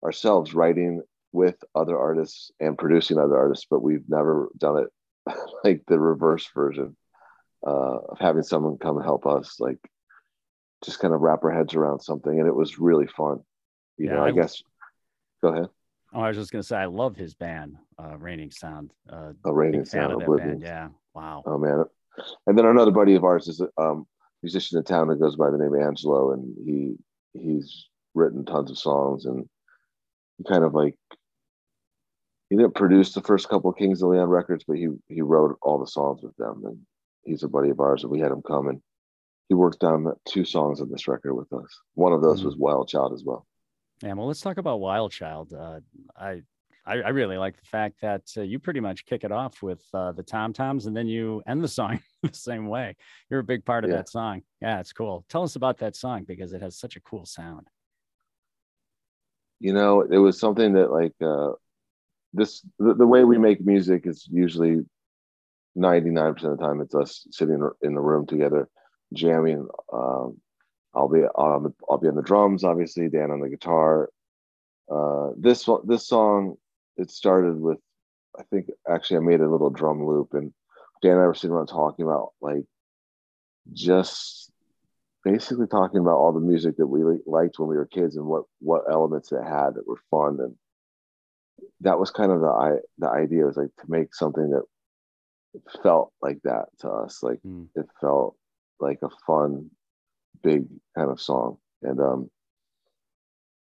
ourselves 0.02 0.54
writing 0.54 1.02
with 1.32 1.56
other 1.74 1.98
artists 1.98 2.50
and 2.60 2.78
producing 2.78 3.18
other 3.18 3.36
artists, 3.36 3.66
but 3.70 3.82
we've 3.82 4.08
never 4.08 4.48
done 4.58 4.84
it 4.84 5.34
like 5.64 5.82
the 5.86 5.98
reverse 5.98 6.48
version 6.54 6.96
uh, 7.66 7.98
of 8.10 8.18
having 8.18 8.42
someone 8.42 8.78
come 8.78 9.00
help 9.02 9.26
us, 9.26 9.56
like 9.60 9.78
just 10.84 11.00
kind 11.00 11.12
of 11.14 11.20
wrap 11.20 11.42
our 11.44 11.50
heads 11.50 11.74
around 11.74 12.00
something. 12.00 12.38
And 12.38 12.46
it 12.48 12.54
was 12.54 12.78
really 12.78 13.06
fun. 13.06 13.40
You 13.98 14.06
Yeah, 14.06 14.14
know, 14.16 14.24
I, 14.24 14.28
I- 14.28 14.32
guess, 14.32 14.62
go 15.42 15.48
ahead. 15.52 15.68
Oh, 16.14 16.20
I 16.20 16.28
was 16.28 16.36
just 16.36 16.52
gonna 16.52 16.62
say 16.62 16.76
I 16.76 16.86
love 16.86 17.16
his 17.16 17.34
band, 17.34 17.76
uh, 18.02 18.16
Reigning 18.16 18.50
Sound. 18.50 18.92
Uh, 19.12 19.32
A 19.44 19.52
Reigning 19.52 19.84
Sound, 19.84 20.12
of 20.14 20.22
Oblivion. 20.22 20.50
band. 20.50 20.62
Yeah. 20.62 20.88
Wow. 21.14 21.42
Oh 21.44 21.58
man. 21.58 21.84
And 22.46 22.56
then 22.56 22.64
another 22.64 22.92
buddy 22.92 23.14
of 23.16 23.24
ours 23.24 23.48
is 23.48 23.60
a 23.60 23.68
um, 23.82 24.06
musician 24.42 24.78
in 24.78 24.84
town 24.84 25.08
that 25.08 25.20
goes 25.20 25.36
by 25.36 25.50
the 25.50 25.58
name 25.58 25.74
Angelo, 25.74 26.32
and 26.32 26.54
he 26.64 26.94
he's 27.34 27.88
written 28.14 28.44
tons 28.46 28.70
of 28.70 28.78
songs 28.78 29.26
and 29.26 29.46
he 30.38 30.44
kind 30.44 30.64
of 30.64 30.74
like 30.74 30.96
he 32.50 32.56
didn't 32.56 32.74
produce 32.74 33.12
the 33.12 33.22
first 33.22 33.48
couple 33.48 33.70
of 33.70 33.76
Kings 33.76 34.02
of 34.02 34.10
Leon 34.10 34.28
records, 34.28 34.64
but 34.66 34.76
he 34.76 34.88
he 35.08 35.22
wrote 35.22 35.56
all 35.62 35.78
the 35.78 35.86
songs 35.86 36.22
with 36.22 36.36
them. 36.36 36.62
And 36.64 36.78
he's 37.24 37.42
a 37.42 37.48
buddy 37.48 37.70
of 37.70 37.80
ours, 37.80 38.02
and 38.02 38.10
we 38.12 38.20
had 38.20 38.32
him 38.32 38.42
come 38.46 38.68
and 38.68 38.80
he 39.48 39.54
worked 39.54 39.84
on 39.84 40.12
two 40.28 40.44
songs 40.44 40.80
on 40.80 40.90
this 40.90 41.06
record 41.06 41.34
with 41.34 41.52
us. 41.52 41.80
One 41.94 42.12
of 42.12 42.20
those 42.20 42.42
Mhm. 42.42 42.46
was 42.46 42.56
Wild 42.56 42.88
Child 42.88 43.12
as 43.12 43.22
well. 43.24 43.46
Yeah, 44.02 44.12
well, 44.14 44.26
let's 44.26 44.40
talk 44.40 44.58
about 44.58 44.80
Wild 44.80 45.12
Child. 45.12 45.52
Uh, 45.54 45.80
I, 46.16 46.42
I 46.84 46.94
I 47.02 47.08
really 47.10 47.38
like 47.38 47.56
the 47.56 47.64
fact 47.66 48.00
that 48.02 48.22
uh, 48.36 48.42
you 48.42 48.58
pretty 48.58 48.80
much 48.80 49.06
kick 49.06 49.22
it 49.24 49.32
off 49.32 49.62
with 49.62 49.82
uh, 49.94 50.12
the 50.12 50.22
tom 50.22 50.52
toms, 50.52 50.86
and 50.86 50.96
then 50.96 51.06
you 51.08 51.42
end 51.46 51.62
the 51.62 51.68
song 51.68 52.00
the 52.22 52.32
same 52.34 52.66
way. 52.68 52.96
You're 53.30 53.40
a 53.40 53.44
big 53.44 53.64
part 53.64 53.84
of 53.84 53.90
Yeah. 53.90 53.96
that 53.98 54.08
song. 54.08 54.42
Yeah, 54.60 54.80
it's 54.80 54.92
cool. 54.92 55.24
Tell 55.28 55.42
us 55.44 55.56
about 55.56 55.78
that 55.78 55.96
song 55.96 56.24
because 56.24 56.52
it 56.52 56.60
has 56.62 56.76
such 56.76 56.96
a 56.96 57.00
cool 57.00 57.24
sound. 57.24 57.68
You 59.60 59.72
know 59.72 60.02
it 60.02 60.18
was 60.18 60.38
something 60.38 60.74
that 60.74 60.90
like 60.90 61.14
uh 61.22 61.52
this 62.32 62.64
the, 62.78 62.94
the 62.94 63.06
way 63.06 63.24
we 63.24 63.38
make 63.38 63.64
music 63.64 64.06
is 64.06 64.26
usually 64.30 64.84
99% 65.76 66.44
of 66.44 66.58
the 66.58 66.64
time 66.64 66.80
it's 66.80 66.94
us 66.94 67.26
sitting 67.30 67.68
in 67.82 67.94
the 67.94 68.00
room 68.00 68.26
together 68.26 68.68
jamming 69.12 69.66
um 69.92 70.36
i'll 70.94 71.08
be 71.08 71.20
on 71.20 71.62
the 71.62 71.74
i'll 71.88 71.98
be 71.98 72.08
on 72.08 72.16
the 72.16 72.22
drums 72.22 72.64
obviously 72.64 73.08
dan 73.08 73.30
on 73.30 73.40
the 73.40 73.48
guitar. 73.48 74.10
Uh 74.90 75.30
this 75.36 75.68
this 75.84 76.06
song 76.06 76.56
it 76.96 77.10
started 77.10 77.58
with 77.58 77.78
i 78.38 78.42
think 78.44 78.66
actually 78.88 79.16
i 79.16 79.20
made 79.20 79.40
a 79.40 79.50
little 79.50 79.70
drum 79.70 80.04
loop 80.06 80.32
and 80.32 80.52
dan 81.02 81.12
and 81.12 81.20
i 81.20 81.26
were 81.26 81.34
sitting 81.34 81.54
around 81.54 81.66
talking 81.66 82.04
about 82.04 82.32
like 82.40 82.64
just 83.72 84.45
basically 85.26 85.66
talking 85.66 85.98
about 85.98 86.16
all 86.18 86.32
the 86.32 86.38
music 86.38 86.76
that 86.76 86.86
we 86.86 87.02
liked 87.26 87.58
when 87.58 87.68
we 87.68 87.76
were 87.76 87.86
kids 87.86 88.16
and 88.16 88.24
what 88.24 88.44
what 88.60 88.84
elements 88.88 89.32
it 89.32 89.42
had 89.42 89.74
that 89.74 89.86
were 89.86 89.98
fun. 90.08 90.38
And 90.40 90.54
that 91.80 91.98
was 91.98 92.10
kind 92.10 92.30
of 92.30 92.40
the 92.40 92.46
i 92.46 92.76
the 92.98 93.10
idea 93.10 93.44
was 93.44 93.56
like 93.56 93.74
to 93.80 93.90
make 93.90 94.14
something 94.14 94.50
that 94.50 94.62
felt 95.82 96.12
like 96.22 96.38
that 96.44 96.66
to 96.80 96.88
us. 96.88 97.22
Like 97.22 97.40
Mm. 97.44 97.68
it 97.74 97.86
felt 98.00 98.36
like 98.78 99.00
a 99.02 99.10
fun 99.26 99.70
big 100.42 100.66
kind 100.96 101.10
of 101.10 101.20
song. 101.20 101.58
And 101.82 101.98
um 102.00 102.30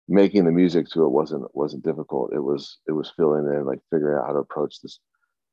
making 0.09 0.45
the 0.45 0.53
music 0.53 0.89
to 0.91 1.05
it 1.05 1.09
wasn't 1.09 1.45
wasn't 1.55 1.85
difficult. 1.85 2.35
It 2.35 2.45
was 2.51 2.79
it 2.87 2.93
was 2.93 3.13
filling 3.17 3.47
in 3.47 3.65
like 3.65 3.81
figuring 3.91 4.19
out 4.19 4.27
how 4.27 4.33
to 4.35 4.41
approach 4.41 4.81
this 4.83 5.01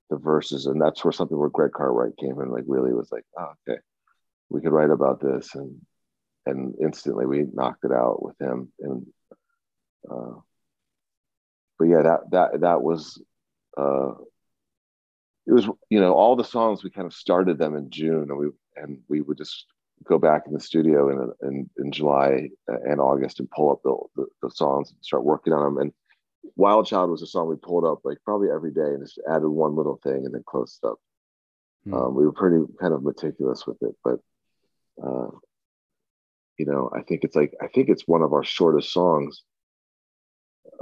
the 0.10 0.18
verses. 0.18 0.66
And 0.66 0.82
that's 0.82 1.04
where 1.06 1.14
something 1.14 1.38
where 1.38 1.50
greg 1.50 1.72
cartwright 1.72 2.18
came 2.18 2.42
in 2.42 2.50
like 2.52 2.66
really 2.68 2.94
was 2.94 3.10
like 3.10 3.24
oh, 3.40 3.54
okay 3.70 3.80
we 4.50 4.62
could 4.62 4.72
write 4.72 4.92
about 4.92 5.20
this. 5.20 5.56
And 5.56 5.82
and 6.46 6.76
instantly 6.82 7.26
we 7.26 7.46
knocked 7.54 7.86
it 7.86 7.92
out 7.92 8.24
with 8.24 8.40
him. 8.40 8.72
And 8.80 9.06
uh 10.10 10.40
but 11.80 11.86
yeah 11.86 12.02
that 12.02 12.32
that 12.32 12.62
that 12.62 12.82
was 12.82 13.22
uh 13.78 14.12
it 15.46 15.52
was 15.52 15.68
you 15.90 16.00
know 16.00 16.14
all 16.14 16.36
the 16.36 16.44
songs 16.44 16.84
we 16.84 16.90
kind 16.90 17.08
of 17.08 17.14
started 17.14 17.58
them 17.58 17.76
in 17.76 17.90
june 17.90 18.30
and 18.30 18.38
we 18.38 18.48
and 18.76 19.00
we 19.08 19.22
would 19.22 19.38
just 19.38 19.66
go 20.06 20.18
back 20.18 20.44
in 20.48 20.54
the 20.54 20.60
studio 20.60 21.10
in 21.10 21.50
in, 21.50 21.70
in 21.78 21.92
july 21.92 22.50
and 22.68 23.00
august 23.00 23.40
and 23.40 23.50
pull 23.52 23.72
up 23.72 23.82
the, 23.84 23.96
the, 24.16 24.28
the 24.48 24.52
songs 24.52 24.92
and 24.92 24.98
start 25.02 25.24
working 25.24 25.54
on 25.54 25.64
them. 25.64 25.78
And 25.78 25.94
wild 26.56 26.88
child 26.88 27.10
was 27.10 27.22
a 27.22 27.28
song 27.28 27.48
we 27.48 27.56
pulled 27.56 27.86
up 27.86 28.00
like 28.04 28.18
probably 28.26 28.50
every 28.54 28.72
day 28.72 28.82
and 28.82 29.04
just 29.04 29.20
added 29.30 29.48
one 29.48 29.76
little 29.76 30.00
thing 30.04 30.26
and 30.26 30.34
then 30.34 30.44
closed 30.46 30.84
up. 30.84 31.00
Hmm. 31.86 31.94
um, 31.94 32.16
we 32.16 32.26
were 32.26 32.34
pretty 32.34 32.64
kind 32.80 32.94
of 32.94 33.04
meticulous 33.04 33.66
with 33.66 33.82
it 33.82 33.96
but 34.04 34.20
uh 35.04 35.28
you 36.58 36.66
know 36.66 36.90
i 36.96 37.02
think 37.02 37.24
it's 37.24 37.36
like 37.36 37.54
i 37.62 37.68
think 37.68 37.90
it's 37.90 38.08
one 38.08 38.22
of 38.22 38.34
our 38.34 38.44
shortest 38.44 38.92
songs. 38.92 39.44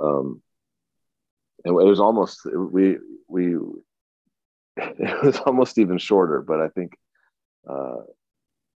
Um 0.01 0.41
and 1.63 1.79
it 1.79 1.85
was 1.85 1.99
almost 1.99 2.41
we 2.45 2.97
we 3.27 3.55
it 4.77 5.23
was 5.23 5.37
almost 5.39 5.77
even 5.77 5.97
shorter 5.97 6.41
but 6.41 6.59
i 6.61 6.69
think 6.69 6.97
uh 7.69 7.97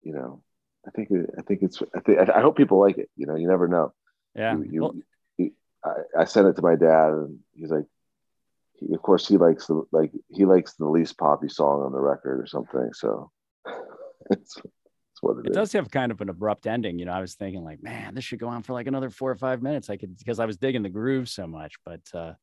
you 0.04 0.14
know 0.14 0.42
i 0.88 0.92
think 0.92 1.10
i 1.38 1.42
think 1.44 1.62
it's 1.62 1.82
i 1.96 2.00
think 2.00 2.18
i 2.30 2.42
hope 2.42 2.58
people 2.58 2.80
like 2.80 2.98
it 2.98 3.10
you 3.16 3.26
know 3.28 3.36
you 3.36 3.48
never 3.48 3.68
know. 3.68 3.94
Yeah. 4.36 4.56
you, 4.56 4.64
you, 4.72 4.82
well, 4.82 4.96
you- 5.38 5.52
I, 5.84 6.22
I 6.22 6.26
sent 6.26 6.48
it 6.48 6.56
to 6.58 6.62
my 6.62 6.76
dad 6.76 7.10
and 7.10 7.40
he's 7.54 7.72
like 7.72 7.86
he, 8.74 8.94
of 8.94 9.02
course 9.02 9.28
he 9.28 9.38
likes 9.38 9.66
the 9.68 9.84
like 9.92 10.12
he 10.30 10.46
likes 10.46 10.74
the 10.76 10.88
least 10.88 11.18
poppy 11.18 11.50
song 11.50 11.82
on 11.82 11.92
the 11.92 12.00
record 12.00 12.40
or 12.40 12.46
something 12.46 12.94
so 12.94 13.32
what 15.22 15.38
it, 15.38 15.46
it 15.46 15.50
is. 15.52 15.56
does 15.56 15.74
have 15.74 15.90
kind 15.90 16.12
of 16.12 16.22
an 16.22 16.30
abrupt 16.30 16.68
ending. 16.68 17.00
You 17.00 17.06
know, 17.06 17.14
I 17.14 17.22
was 17.22 17.36
thinking 17.36 17.64
like, 17.64 17.82
man, 17.82 18.14
this 18.14 18.24
should 18.24 18.40
go 18.40 18.48
on 18.48 18.64
for 18.64 18.74
like 18.74 18.88
another 18.88 19.10
four 19.10 19.32
or 19.32 19.36
five 19.36 19.62
minutes. 19.62 19.90
I 19.90 19.98
could 19.98 20.18
because 20.18 20.40
I 20.40 20.46
was 20.46 20.58
digging 20.58 20.84
the 20.84 20.90
groove 20.90 21.30
so 21.30 21.48
much. 21.48 21.76
But 21.86 22.02
uh, 22.14 22.34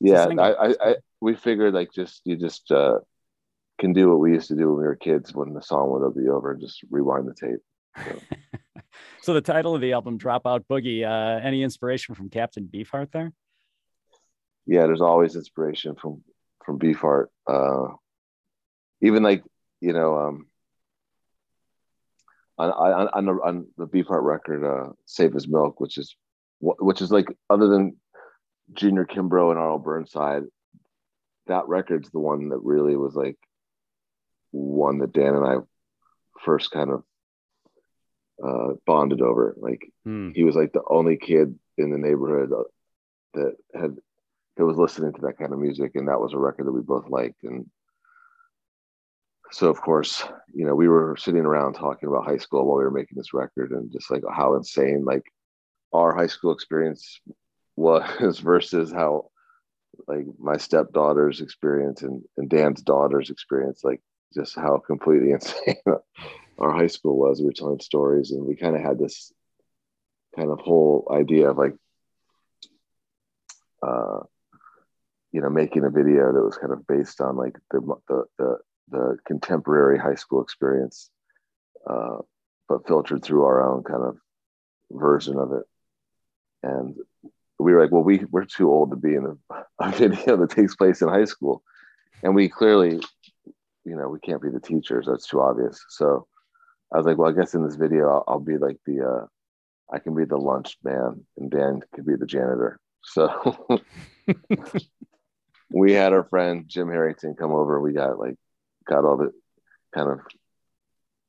yeah. 0.00 0.26
I, 0.38 0.52
I 0.52 0.74
i 0.80 0.94
we 1.20 1.34
figured 1.34 1.74
like 1.74 1.92
just 1.92 2.22
you 2.24 2.36
just 2.36 2.70
uh 2.70 2.98
can 3.78 3.92
do 3.92 4.08
what 4.08 4.18
we 4.18 4.32
used 4.32 4.48
to 4.48 4.56
do 4.56 4.68
when 4.68 4.78
we 4.78 4.84
were 4.84 4.96
kids 4.96 5.34
when 5.34 5.52
the 5.52 5.62
song 5.62 5.90
would 5.90 6.14
be 6.14 6.28
over 6.28 6.52
and 6.52 6.60
just 6.60 6.80
rewind 6.90 7.28
the 7.28 7.34
tape 7.34 7.60
so 9.22 9.32
the 9.34 9.40
title 9.40 9.74
of 9.74 9.80
the 9.80 9.92
album, 9.92 10.18
Dropout 10.18 10.64
Boogie. 10.70 11.04
Uh, 11.04 11.40
any 11.44 11.62
inspiration 11.62 12.14
from 12.14 12.28
Captain 12.28 12.68
Beefheart 12.72 13.10
there? 13.12 13.32
yeah 14.68 14.82
there's 14.82 15.00
always 15.00 15.34
inspiration 15.34 15.96
from 15.96 16.22
from 16.64 16.78
beefheart 16.78 17.26
uh 17.48 17.88
even 19.00 19.22
like 19.22 19.42
you 19.80 19.92
know 19.92 20.16
um 20.16 20.46
on 22.58 22.70
on, 22.70 23.08
on 23.14 23.24
the 23.26 23.32
on 23.32 23.66
the 23.76 23.86
beefheart 23.86 24.22
record 24.22 24.64
uh 24.64 24.92
Safe 25.06 25.34
as 25.34 25.48
Milk 25.48 25.80
which 25.80 25.98
is 25.98 26.16
which 26.60 27.00
is 27.00 27.10
like 27.12 27.28
other 27.48 27.68
than 27.68 27.96
junior 28.74 29.04
kimbrough 29.06 29.50
and 29.50 29.58
R.L. 29.58 29.78
Burnside 29.78 30.42
that 31.46 31.66
record's 31.68 32.10
the 32.10 32.18
one 32.18 32.50
that 32.50 32.58
really 32.58 32.96
was 32.96 33.14
like 33.14 33.36
one 34.50 34.98
that 34.98 35.12
dan 35.12 35.34
and 35.34 35.44
i 35.46 35.56
first 36.44 36.70
kind 36.70 36.90
of 36.90 37.02
uh 38.42 38.74
bonded 38.86 39.20
over 39.22 39.54
like 39.58 39.80
Hmm. 40.04 40.30
he 40.34 40.44
was 40.44 40.56
like 40.56 40.72
the 40.72 40.82
only 40.88 41.16
kid 41.16 41.58
in 41.76 41.90
the 41.90 41.98
neighborhood 41.98 42.52
uh, 42.52 42.62
that 43.34 43.56
had 43.74 43.96
that 44.56 44.64
was 44.66 44.76
listening 44.76 45.12
to 45.12 45.20
that 45.22 45.38
kind 45.38 45.52
of 45.52 45.58
music 45.58 45.92
and 45.94 46.08
that 46.08 46.20
was 46.20 46.32
a 46.32 46.38
record 46.38 46.66
that 46.66 46.72
we 46.72 46.80
both 46.80 47.08
liked 47.08 47.42
and 47.44 47.68
so 49.50 49.68
of 49.68 49.80
course 49.80 50.24
you 50.52 50.64
know 50.64 50.74
we 50.74 50.88
were 50.88 51.16
sitting 51.16 51.44
around 51.44 51.74
talking 51.74 52.08
about 52.08 52.26
high 52.26 52.36
school 52.36 52.66
while 52.66 52.78
we 52.78 52.84
were 52.84 52.90
making 52.90 53.16
this 53.16 53.34
record 53.34 53.70
and 53.72 53.92
just 53.92 54.10
like 54.10 54.22
how 54.32 54.54
insane 54.54 55.04
like 55.04 55.24
our 55.92 56.14
high 56.14 56.26
school 56.26 56.52
experience 56.52 57.20
was 57.76 58.38
versus 58.40 58.92
how 58.92 59.30
like 60.06 60.26
my 60.38 60.56
stepdaughter's 60.56 61.40
experience 61.40 62.02
and, 62.02 62.22
and 62.36 62.48
dan's 62.48 62.82
daughter's 62.82 63.30
experience 63.30 63.82
like 63.82 64.00
just 64.34 64.54
how 64.54 64.78
completely 64.78 65.30
insane 65.32 65.76
our 66.58 66.72
high 66.72 66.88
school 66.88 67.16
was. 67.16 67.40
We 67.40 67.46
were 67.46 67.52
telling 67.52 67.80
stories 67.80 68.32
and 68.32 68.44
we 68.44 68.56
kind 68.56 68.76
of 68.76 68.82
had 68.82 68.98
this 68.98 69.32
kind 70.36 70.50
of 70.50 70.60
whole 70.60 71.08
idea 71.10 71.50
of 71.50 71.56
like 71.56 71.74
uh 73.82 74.20
you 75.32 75.40
know 75.40 75.48
making 75.48 75.84
a 75.84 75.90
video 75.90 76.32
that 76.32 76.44
was 76.44 76.58
kind 76.58 76.72
of 76.72 76.86
based 76.86 77.20
on 77.20 77.36
like 77.36 77.56
the 77.70 77.80
the 78.08 78.24
the, 78.38 78.58
the 78.90 79.18
contemporary 79.26 79.98
high 79.98 80.14
school 80.14 80.42
experience 80.42 81.10
uh 81.88 82.18
but 82.68 82.86
filtered 82.86 83.22
through 83.22 83.44
our 83.44 83.62
own 83.62 83.82
kind 83.82 84.02
of 84.02 84.16
version 84.90 85.38
of 85.38 85.52
it 85.52 85.64
and 86.62 86.96
we 87.58 87.72
were 87.72 87.82
like 87.82 87.92
well 87.92 88.02
we 88.02 88.24
we're 88.30 88.44
too 88.44 88.70
old 88.70 88.90
to 88.90 88.96
be 88.96 89.14
in 89.14 89.36
a, 89.50 89.64
a 89.80 89.92
video 89.92 90.36
that 90.36 90.50
takes 90.50 90.76
place 90.76 91.02
in 91.02 91.08
high 91.08 91.24
school 91.24 91.62
and 92.22 92.34
we 92.34 92.48
clearly 92.48 93.00
you 93.84 93.96
know 93.96 94.08
we 94.08 94.20
can't 94.20 94.42
be 94.42 94.50
the 94.50 94.60
teachers 94.60 95.06
that's 95.06 95.28
too 95.28 95.40
obvious 95.40 95.84
so 95.88 96.26
i 96.92 96.96
was 96.96 97.06
like 97.06 97.18
well 97.18 97.30
i 97.30 97.34
guess 97.34 97.54
in 97.54 97.64
this 97.64 97.76
video 97.76 98.08
i'll, 98.08 98.24
I'll 98.28 98.40
be 98.40 98.58
like 98.58 98.78
the 98.86 99.06
uh 99.06 99.26
I 99.92 99.98
can 99.98 100.14
be 100.14 100.24
the 100.24 100.36
lunch 100.36 100.76
man 100.84 101.24
and 101.36 101.50
Dan 101.50 101.80
could 101.94 102.06
be 102.06 102.16
the 102.16 102.26
janitor. 102.26 102.78
So 103.02 103.64
we 105.70 105.92
had 105.92 106.12
our 106.12 106.24
friend 106.24 106.64
Jim 106.66 106.88
Harrington 106.88 107.34
come 107.34 107.52
over. 107.52 107.80
We 107.80 107.92
got 107.92 108.18
like 108.18 108.36
got 108.88 109.04
all 109.04 109.16
the 109.16 109.32
kind 109.94 110.10
of 110.10 110.20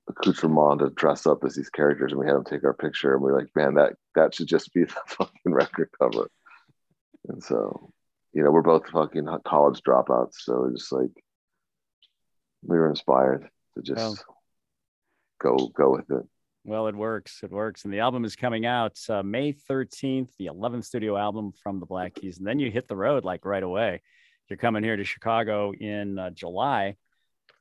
accoutrement 0.10 0.80
to 0.80 0.90
dress 0.90 1.28
up 1.28 1.44
as 1.44 1.56
these 1.56 1.70
characters 1.70 2.12
and 2.12 2.20
we 2.20 2.26
had 2.26 2.36
him 2.36 2.44
take 2.44 2.64
our 2.64 2.74
picture 2.74 3.14
and 3.14 3.24
we 3.24 3.32
are 3.32 3.38
like, 3.38 3.56
man, 3.56 3.76
that 3.76 3.94
that 4.16 4.34
should 4.34 4.48
just 4.48 4.74
be 4.74 4.84
the 4.86 4.96
fucking 5.08 5.54
record 5.54 5.90
cover. 6.00 6.30
And 7.28 7.44
so, 7.44 7.92
you 8.34 8.44
know, 8.44 8.52
we're 8.52 8.62
both 8.62 8.90
fucking 8.90 9.28
college 9.46 9.82
dropouts. 9.82 10.36
So 10.40 10.66
it's 10.66 10.82
just 10.82 10.92
like 10.92 11.12
we 12.64 12.78
were 12.78 12.90
inspired 12.90 13.48
to 13.76 13.84
just 13.84 13.98
well, 13.98 14.18
go 15.40 15.68
go 15.68 15.92
with 15.92 16.10
it. 16.10 16.26
Well, 16.66 16.88
it 16.88 16.96
works. 16.96 17.40
It 17.42 17.52
works. 17.52 17.86
And 17.86 17.94
the 17.94 18.00
album 18.00 18.26
is 18.26 18.36
coming 18.36 18.66
out 18.66 19.00
uh, 19.10 19.24
May 19.24 19.54
13th, 19.54 20.30
the 20.38 20.48
11th 20.48 20.86
studio 20.86 21.18
album 21.18 21.54
from 21.64 21.80
the 21.80 21.86
Black 21.86 22.16
Keys. 22.16 22.38
And 22.38 22.46
then 22.46 22.60
you 22.60 22.70
hit 22.70 22.88
the 22.88 22.98
road 22.98 23.24
like 23.24 23.46
right 23.46 23.64
away. 23.64 24.02
You're 24.50 24.58
coming 24.58 24.84
here 24.84 24.98
to 24.98 25.04
Chicago 25.04 25.72
in 25.72 26.20
uh, 26.20 26.32
July, 26.32 26.96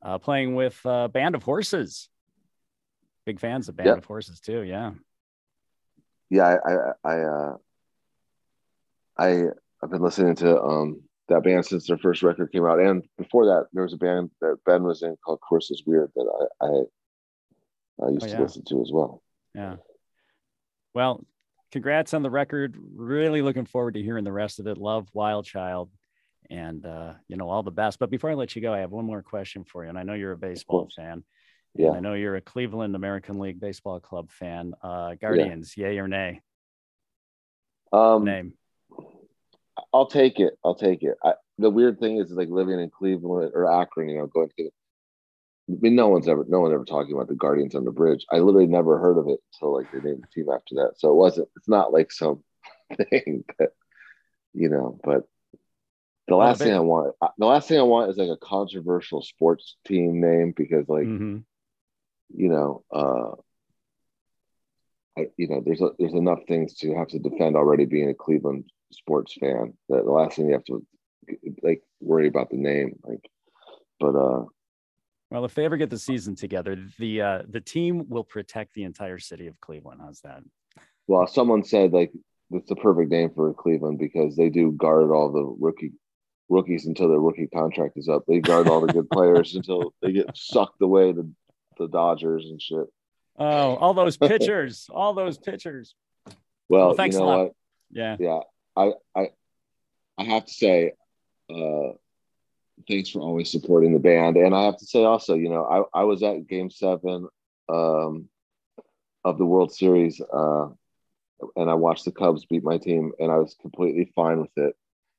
uh, 0.02 0.19
playing 0.19 0.55
with 0.55 0.78
uh, 0.85 1.09
Band 1.09 1.35
of 1.35 1.43
Horses. 1.43 2.09
Big 3.26 3.40
fans 3.40 3.69
of 3.69 3.76
Band 3.76 3.88
yep. 3.88 3.99
of 3.99 4.05
Horses 4.05 4.40
too. 4.40 4.62
Yeah. 4.62 4.93
Yeah, 6.31 6.57
I, 6.64 6.71
I, 6.71 6.93
I, 7.05 7.21
uh, 7.21 7.57
I, 9.19 9.43
I've 9.83 9.90
been 9.90 10.02
listening 10.02 10.35
to 10.37 10.61
um, 10.61 11.02
that 11.28 11.43
band 11.43 11.64
since 11.64 11.87
their 11.87 11.99
first 11.99 12.23
record 12.23 12.52
came 12.52 12.67
out, 12.67 12.81
and 12.81 13.02
before 13.17 13.47
that, 13.47 13.67
there 13.73 13.83
was 13.83 13.95
a 13.95 13.99
band 13.99 14.31
that 14.40 14.59
Ben 14.67 14.83
was 14.83 15.02
in 15.02 15.17
called 15.25 15.40
Carissa's 15.50 15.83
Wierd 15.87 16.12
that 16.14 16.49
I, 16.61 16.67
I, 16.67 18.07
I 18.07 18.11
used 18.11 18.25
oh, 18.25 18.28
yeah. 18.28 18.37
to 18.37 18.43
listen 18.43 18.64
to 18.67 18.83
as 18.83 18.90
well. 18.93 19.23
Yeah. 19.55 19.76
Well, 20.95 21.25
congrats 21.73 22.14
on 22.14 22.23
the 22.23 22.31
record. 22.31 22.76
Really 22.95 23.43
looking 23.43 23.67
forward 23.67 23.95
to 23.95 24.02
hearing 24.02 24.25
the 24.25 24.33
rest 24.33 24.61
of 24.61 24.67
it. 24.67 24.78
Love 24.78 25.09
Wild 25.12 25.47
Child 25.47 25.90
and 26.50 26.85
uh, 26.87 27.14
you 27.28 27.37
know 27.37 27.49
all 27.49 27.62
the 27.62 27.71
best. 27.71 27.99
But 27.99 28.11
before 28.11 28.31
I 28.31 28.35
let 28.35 28.57
you 28.57 28.62
go, 28.62 28.73
I 28.73 28.78
have 28.78 28.90
one 28.90 29.05
more 29.05 29.23
question 29.23 29.64
for 29.64 29.85
you, 29.85 29.88
and 29.88 29.99
I 29.99 30.02
know 30.02 30.14
you're 30.14 30.33
a 30.33 30.38
baseball 30.38 30.88
fan. 30.95 31.25
Yeah, 31.75 31.90
I 31.90 32.00
know 32.00 32.14
you're 32.14 32.37
a 32.37 32.40
Cleveland 32.40 32.97
American 32.97 33.38
League 33.38 33.61
Baseball 33.61 34.00
Club 34.00 34.31
fan. 34.31 34.73
Uh, 34.83 35.14
Guardians, 35.14 35.75
yeah. 35.76 35.88
yay 35.88 35.99
or 35.99 36.09
nay? 36.09 36.40
Um, 37.93 38.25
name. 38.25 38.55
I'll 39.93 40.07
take 40.07 40.40
it. 40.40 40.55
I'll 40.64 40.75
take 40.75 41.02
it. 41.02 41.17
I, 41.23 41.35
the 41.59 41.71
weird 41.71 41.99
thing 41.99 42.19
is, 42.19 42.31
like 42.31 42.49
living 42.49 42.81
in 42.81 42.90
Cleveland 42.90 43.52
or 43.55 43.71
Akron, 43.71 44.09
you 44.09 44.19
know, 44.19 44.26
going 44.26 44.50
to. 44.59 44.71
I 45.71 45.75
mean, 45.81 45.97
no 45.97 46.09
one's 46.09 46.28
ever, 46.28 46.47
no 46.49 46.61
one 46.61 46.73
ever 46.73 46.85
talking 46.85 47.12
about 47.14 47.28
the 47.28 47.35
Guardians 47.35 47.75
on 47.75 47.85
the 47.85 47.93
bridge. 47.93 48.25
I 48.33 48.38
literally 48.38 48.67
never 48.67 48.99
heard 48.99 49.19
of 49.19 49.28
it 49.28 49.38
until 49.52 49.75
like 49.75 49.93
they 49.93 50.00
named 50.00 50.23
the 50.23 50.28
team 50.35 50.50
after 50.50 50.76
that. 50.76 50.95
So 50.97 51.11
it 51.11 51.17
wasn't. 51.17 51.49
It's 51.57 51.69
not 51.69 51.93
like 51.93 52.11
some 52.11 52.43
thing 53.11 53.45
that, 53.59 53.71
you 54.55 54.71
know. 54.71 54.99
But 55.05 55.28
the 56.28 56.37
last 56.37 56.58
thing 56.61 56.75
I 56.75 56.80
want, 56.80 57.14
uh, 57.20 57.28
the 57.38 57.47
last 57.47 57.68
thing 57.68 57.78
I 57.78 57.82
want 57.82 58.11
is 58.11 58.18
like 58.18 58.28
a 58.28 58.37
controversial 58.37 59.23
sports 59.23 59.76
team 59.87 60.20
name 60.20 60.52
because, 60.56 60.88
like, 60.88 61.06
mm-hmm. 61.06 61.38
you 62.35 62.49
know, 62.49 62.85
uh, 62.92 63.32
I, 65.18 65.28
you 65.37 65.49
know, 65.49 65.62
there's 65.64 65.80
a, 65.80 65.90
there's 65.99 66.12
enough 66.12 66.40
things 66.47 66.75
to 66.78 66.94
have 66.94 67.08
to 67.08 67.18
defend 67.18 67.56
already 67.56 67.87
being 67.87 68.11
a 68.11 68.14
Cleveland 68.14 68.64
sports 68.92 69.35
fan. 69.40 69.75
That 69.88 70.04
the 70.04 70.11
last 70.11 70.37
thing 70.37 70.47
you 70.47 70.52
have 70.52 70.64
to 70.64 70.87
like 71.62 71.82
worry 72.00 72.28
about 72.28 72.50
the 72.50 72.56
name, 72.56 72.99
like, 73.04 73.28
but 73.99 74.14
uh, 74.14 74.44
well, 75.30 75.44
if 75.44 75.54
they 75.54 75.64
ever 75.64 75.76
get 75.76 75.90
the 75.90 75.99
season 75.99 76.35
together, 76.35 76.76
the 76.99 77.23
uh, 77.23 77.42
the 77.49 77.61
team 77.61 78.08
will 78.08 78.25
protect 78.25 78.75
the 78.75 78.85
entire 78.85 79.18
city 79.18 79.47
of 79.47 79.61
Cleveland. 79.61 80.00
How's 80.02 80.20
that? 80.20 80.42
Well, 81.06 81.26
someone 81.26 81.64
said 81.64 81.92
like 81.92 82.12
it's 82.50 82.68
the 82.68 82.76
perfect 82.76 83.11
name 83.11 83.30
for 83.35 83.52
Cleveland 83.54 83.99
because 83.99 84.37
they 84.37 84.50
do 84.50 84.73
guard 84.73 85.11
all 85.11 85.32
the 85.32 85.56
rookie 85.58 85.92
rookies 86.49 86.87
until 86.87 87.09
their 87.09 87.21
rookie 87.21 87.47
contract 87.47 87.97
is 87.97 88.09
up. 88.09 88.25
They 88.26 88.40
guard 88.40 88.69
all 88.69 88.81
the 88.81 88.93
good 88.93 89.11
players 89.11 89.55
until 89.55 89.95
they 90.00 90.12
get 90.12 90.37
sucked 90.37 90.81
away 90.83 91.12
to 91.12 91.31
the 91.78 91.88
Dodgers 91.88 92.47
and 92.47 92.61
shit. 92.61 92.87
Oh, 93.38 93.76
all 93.76 93.95
those 93.95 94.17
pitchers, 94.17 94.88
all 94.90 95.14
those 95.14 95.38
pitchers. 95.38 95.95
Well, 96.69 96.88
well 96.88 96.95
thanks 96.95 97.14
you 97.14 97.21
know 97.21 97.26
a 97.26 97.28
lot. 97.28 97.38
What? 97.38 97.52
Yeah. 97.90 98.17
Yeah. 98.19 98.40
I, 98.76 98.93
I, 99.14 99.28
I 100.19 100.25
have 100.25 100.45
to 100.45 100.52
say, 100.52 100.93
uh, 101.50 101.93
thanks 102.88 103.11
for 103.11 103.21
always 103.21 103.50
supporting 103.50 103.93
the 103.93 103.99
band. 103.99 104.37
And 104.37 104.55
I 104.55 104.64
have 104.64 104.78
to 104.78 104.87
say 104.87 105.05
also, 105.05 105.35
you 105.35 105.49
know, 105.49 105.88
I, 105.95 106.00
I 106.00 106.05
was 106.05 106.23
at 106.23 106.47
game 106.47 106.71
seven 106.71 107.28
um, 107.69 108.28
of 109.25 109.39
the 109.39 109.47
World 109.47 109.73
Series 109.73 110.21
uh, 110.21 110.69
and 111.56 111.71
I 111.71 111.75
watched 111.75 112.04
the 112.04 112.13
Cubs 112.13 112.47
beat 112.47 112.65
my 112.65 112.78
team 112.78 113.13
and 113.19 113.30
I 113.30 113.37
was 113.37 113.56
completely 113.61 114.13
fine 114.15 114.41
with 114.41 114.56
it 114.56 114.75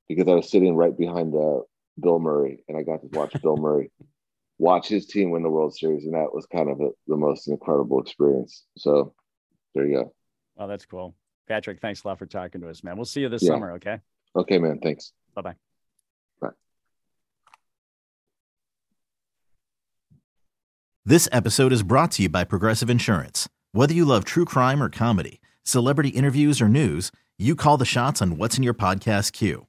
because 0.10 0.28
I 0.28 0.34
was 0.34 0.50
sitting 0.50 0.76
right 0.76 0.98
behind 0.98 1.34
uh, 1.34 1.60
Bill 2.02 2.20
Murray, 2.20 2.64
and 2.68 2.78
I 2.78 2.84
got 2.84 3.02
to 3.02 3.08
watch 3.18 3.34
Bill 3.42 3.58
Murray 3.62 3.92
watch 4.60 4.88
his 4.88 5.08
team 5.08 5.32
win 5.32 5.42
the 5.42 5.50
World 5.50 5.76
Series, 5.76 6.06
and 6.06 6.14
that 6.14 6.34
was 6.34 6.46
kind 6.46 6.70
of 6.70 6.80
a, 6.82 6.90
the 7.08 7.16
most 7.16 7.48
incredible 7.48 8.00
experience. 8.02 8.66
So 8.78 9.14
there 9.74 9.88
you 9.88 9.96
go. 9.96 10.14
Well, 10.56 10.68
that's 10.68 10.86
cool, 10.86 11.16
Patrick. 11.48 11.80
Thanks 11.80 12.04
a 12.04 12.08
lot 12.08 12.20
for 12.20 12.26
talking 12.26 12.62
to 12.62 12.70
us, 12.70 12.84
man. 12.84 12.98
We'll 12.98 13.06
see 13.06 13.22
you 13.22 13.30
this 13.30 13.42
yeah. 13.42 13.52
summer. 13.52 13.72
Okay. 13.74 14.00
Okay, 14.36 14.60
man. 14.60 14.80
Thanks. 14.84 15.14
Bye-bye. 15.34 15.56
Bye. 16.42 16.50
This 21.06 21.28
episode 21.32 21.74
is 21.74 21.82
brought 21.82 22.12
to 22.12 22.24
you 22.24 22.30
by 22.30 22.44
Progressive 22.44 22.90
Insurance. 22.90 23.50
Whether 23.72 23.94
you 23.94 24.06
love 24.06 24.26
true 24.26 24.46
crime 24.46 24.84
or 24.84 24.90
comedy, 24.90 25.40
celebrity 25.64 26.10
interviews 26.10 26.62
or 26.62 26.68
news, 26.68 27.12
you 27.38 27.56
call 27.56 27.78
the 27.78 27.86
shots 27.86 28.22
on 28.22 28.38
what's 28.38 28.58
in 28.58 28.64
your 28.64 28.74
podcast 28.74 29.32
queue. 29.32 29.69